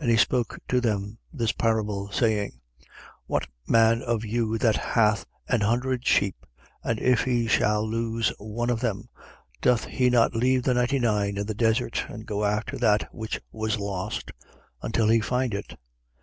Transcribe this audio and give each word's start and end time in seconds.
And 0.02 0.10
he 0.10 0.16
spoke 0.18 0.58
to 0.68 0.80
them 0.82 1.18
this 1.32 1.52
parable, 1.52 2.10
saying: 2.12 2.60
15:4. 2.80 2.84
What 3.26 3.46
man 3.66 4.02
of 4.02 4.22
you 4.22 4.58
that 4.58 4.76
hath 4.76 5.24
an 5.48 5.62
hundred 5.62 6.06
sheep, 6.06 6.44
and 6.84 7.00
if 7.00 7.22
he 7.22 7.46
shall 7.48 7.82
lose 7.88 8.34
one 8.36 8.68
of 8.68 8.80
them, 8.80 9.08
doth 9.62 9.86
he 9.86 10.10
not 10.10 10.34
leave 10.36 10.64
the 10.64 10.74
ninety 10.74 10.98
nine 10.98 11.38
in 11.38 11.46
the 11.46 11.54
desert 11.54 12.04
and 12.10 12.26
go 12.26 12.44
after 12.44 12.76
that 12.76 13.08
which 13.14 13.40
was 13.50 13.78
lost, 13.80 14.32
until 14.82 15.08
he 15.08 15.20
find 15.20 15.54
it? 15.54 15.78